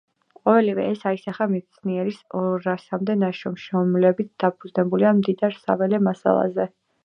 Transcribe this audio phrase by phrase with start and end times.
[0.37, 6.71] ყოველივე ეს აისახა მეცნიერის ორასამდე ნაშრომში, რომლებიც დაფუძნებულია მდიდარ საველე მასალაზე.